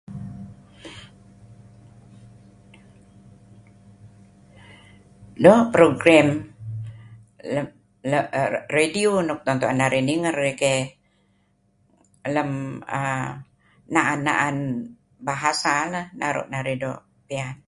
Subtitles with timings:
[5.43, 6.27] Doo' program
[7.53, 7.69] la'
[8.11, 8.25] lem
[8.75, 10.83] radio nuk tuen narih ninger iih keyh.
[12.33, 12.51] Lem
[12.97, 13.25] uhm
[13.93, 14.57] naan-naan
[15.27, 17.57] bahasa lah naru' narih doo' liat.